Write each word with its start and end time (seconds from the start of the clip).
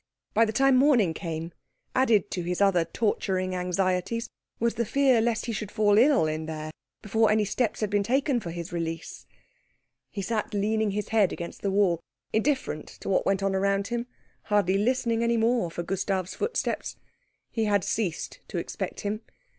By 0.33 0.45
the 0.45 0.51
time 0.51 0.77
morning 0.77 1.13
came, 1.13 1.51
added 1.93 2.31
to 2.31 2.41
his 2.41 2.59
other 2.59 2.85
torturing 2.85 3.53
anxieties, 3.53 4.31
was 4.59 4.73
the 4.73 4.83
fear 4.83 5.21
lest 5.21 5.45
he 5.45 5.51
should 5.51 5.69
fall 5.71 5.95
ill 5.99 6.25
in 6.25 6.47
there 6.47 6.71
before 7.03 7.29
any 7.29 7.45
steps 7.45 7.81
had 7.81 7.91
been 7.91 8.01
taken 8.01 8.39
for 8.39 8.49
his 8.49 8.73
release. 8.73 9.27
He 10.09 10.23
sat 10.23 10.55
leaning 10.55 10.89
his 10.89 11.09
head 11.09 11.31
against 11.31 11.61
the 11.61 11.69
wall, 11.69 11.99
indifferent 12.33 12.87
to 13.01 13.09
what 13.09 13.27
went 13.27 13.43
on 13.43 13.53
around 13.53 13.89
him, 13.89 14.07
hardly 14.45 14.79
listening 14.79 15.21
any 15.23 15.37
more 15.37 15.69
for 15.69 15.83
Gustav's 15.83 16.33
footsteps. 16.33 16.95
He 17.51 17.65
had 17.65 17.83
ceased 17.83 18.39
to 18.47 18.57
expect 18.57 19.01
him. 19.01 19.21